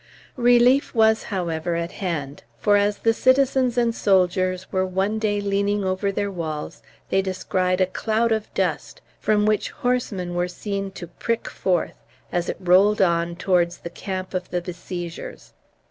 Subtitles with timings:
[0.35, 5.83] Relief was, however, at hand; for as the citizens and soldiers were one day leaning
[5.85, 11.05] over their walls they descried a cloud of dust, from which horsemen were seen to
[11.05, 15.53] prick forth, as it rolled on towards the camp of the besiegers.